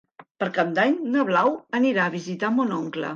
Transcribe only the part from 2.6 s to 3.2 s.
oncle.